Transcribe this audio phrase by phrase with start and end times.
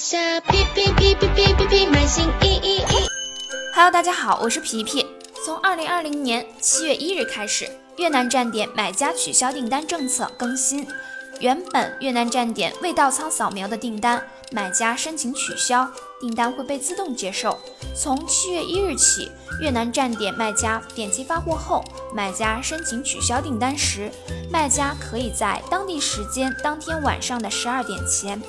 [0.00, 3.06] 下皮皮皮皮皮皮皮买新衣衣衣。
[3.74, 5.04] Hello，大家好，我是皮皮。
[5.44, 10.88] 从二零二零年七月一日开始，越南站点买家取消订单政策更新。
[11.38, 15.86] 原本越南站点未到仓扫描的订单，买家申请取消，
[16.18, 17.58] 订单会被自动接受。
[17.94, 19.30] 从七月一日起，
[19.60, 24.10] 越南站点卖家点击发货后，买家申请取消订单时，
[24.50, 28.40] 卖家可以在当地时间当天晚上的十二点前。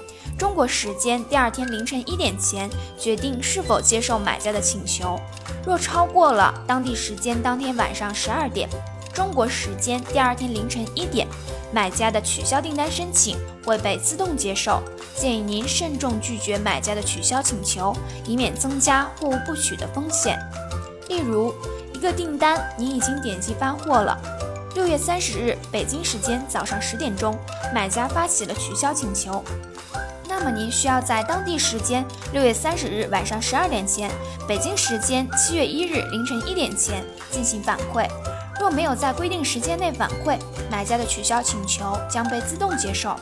[0.41, 2.67] 中国时间第二天凌晨一点前
[2.97, 5.21] 决定是否接受买家的请求。
[5.63, 8.67] 若超过了当地时间当天晚上十二点，
[9.13, 11.27] 中国时间第二天凌晨一点，
[11.71, 14.81] 买家的取消订单申请会被自动接受。
[15.15, 20.39] 建议您慎重拒绝买家的取消请求，以免增加货物不取的风险。
[21.07, 21.53] 例如，
[21.93, 24.19] 一个订单您已经点击发货了，
[24.73, 27.37] 六月三十日北京时间早上十点钟，
[27.75, 29.43] 买家发起了取消请求。
[30.43, 34.09] 那么您需要在当地时间六月三十日晚上十二点前，
[34.47, 38.07] 北京时间七月一日凌晨一点前进行反馈。
[38.59, 40.39] 若没有在规定时间内反馈，
[40.71, 43.15] 买家的取消请求将被自动接受。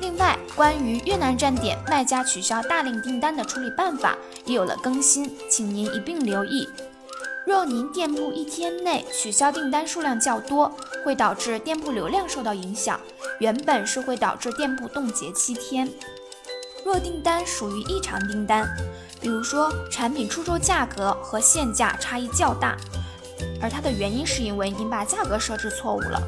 [0.00, 6.68] 另外，关于越南站点卖家取消大量订单的处理办法也有了更新，请您一并留意。
[7.46, 10.72] 若您店铺一天内取消订单数量较多，
[11.04, 12.98] 会导致店铺流量受到影响，
[13.38, 15.88] 原本是会导致店铺冻结七天。
[16.84, 18.68] 若订单属于异常订单，
[19.18, 22.76] 比如说产品出售价格和现价差异较大，
[23.58, 26.22] 而它的原因是因为您把价格设置错误了，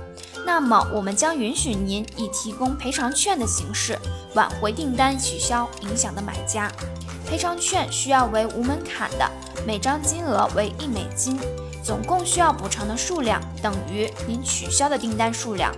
[0.47, 3.98] 那么我们将允许您以提供赔偿券的形式
[4.35, 6.73] 挽回订单取消影响的买家。
[7.29, 9.31] 赔偿券需要为无门槛的，
[9.67, 11.39] 每张金额为一美金，
[11.87, 15.73] 总共需要补偿的数量等于您取消的订单数量。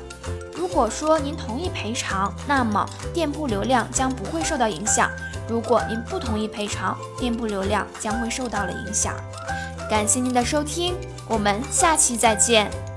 [0.56, 5.10] 如果说您同意赔偿，那么店铺流量将不会受到影响；
[5.46, 9.14] 如果您不同意赔偿，店铺流量将会受到了影响。
[9.90, 10.96] 感谢您的收听，
[11.28, 12.87] 我们下期再见。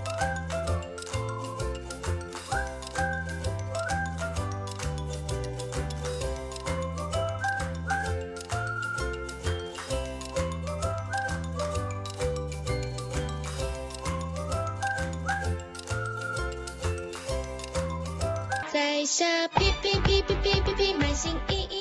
[18.71, 21.80] 在下皮皮皮皮皮皮皮买新衣。